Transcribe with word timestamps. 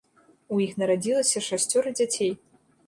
У 0.55 0.61
іх 0.65 0.71
нарадзілася 0.83 1.45
шасцёра 1.51 1.97
дзяцей. 2.01 2.31